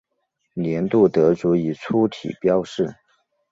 [0.55, 2.95] 年度得主以粗体标示。